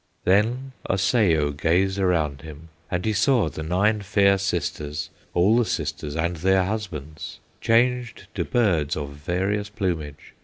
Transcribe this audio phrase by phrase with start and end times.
[0.23, 6.15] "Then Osseo gazed around him, And he saw the nine fair sisters, All the sisters
[6.15, 10.33] and their husbands, Changed to birds of various plumage.